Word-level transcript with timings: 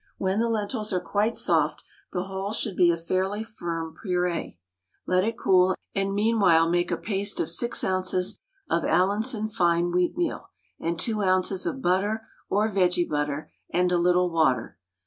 When 0.17 0.39
the 0.39 0.49
lentils 0.49 0.91
are 0.91 0.99
quite 0.99 1.37
soft, 1.37 1.83
the 2.11 2.23
whole 2.23 2.53
should 2.53 2.75
be 2.75 2.89
a 2.89 2.97
fairly 2.97 3.43
firm 3.43 3.93
pureé. 3.95 4.57
Let 5.05 5.23
it 5.23 5.37
cool, 5.37 5.75
and 5.93 6.15
meanwhile 6.15 6.67
make 6.67 6.89
a 6.89 6.97
paste 6.97 7.39
of 7.39 7.51
6 7.51 7.83
oz. 7.83 8.43
of 8.67 8.83
Allinson 8.83 9.47
fine 9.47 9.91
wheatmeal 9.91 10.45
and 10.79 10.99
2 10.99 11.21
oz. 11.21 11.67
of 11.67 11.83
butter 11.83 12.25
or 12.49 12.67
vege 12.67 13.07
butter 13.07 13.51
and 13.69 13.91
a 13.91 13.97
little 13.99 14.31
water. 14.31 14.79